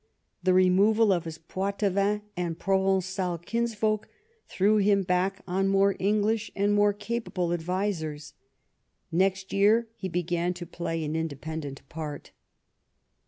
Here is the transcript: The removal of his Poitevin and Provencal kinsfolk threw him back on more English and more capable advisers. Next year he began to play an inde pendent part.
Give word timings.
The 0.41 0.55
removal 0.55 1.11
of 1.11 1.25
his 1.25 1.37
Poitevin 1.37 2.23
and 2.35 2.57
Provencal 2.57 3.37
kinsfolk 3.45 4.09
threw 4.47 4.77
him 4.77 5.03
back 5.03 5.43
on 5.47 5.67
more 5.67 5.95
English 5.99 6.49
and 6.55 6.73
more 6.73 6.91
capable 6.91 7.53
advisers. 7.53 8.33
Next 9.11 9.53
year 9.53 9.89
he 9.95 10.09
began 10.09 10.55
to 10.55 10.65
play 10.65 11.05
an 11.05 11.15
inde 11.15 11.39
pendent 11.39 11.87
part. 11.87 12.31